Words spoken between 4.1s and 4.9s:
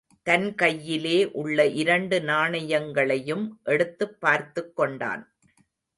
பார்த்துக்